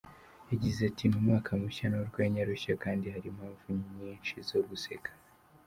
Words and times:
Yagize 0.51 0.79
ati 0.89 1.03
“Ni 1.07 1.15
umwaka 1.19 1.49
mushya 1.61 1.85
n’urwenya 1.89 2.41
rushya 2.49 2.73
kandi 2.83 3.05
hari 3.13 3.27
impamvu 3.33 3.65
nyinshi 3.95 4.33
zo 4.49 4.59
guseka. 4.69 5.11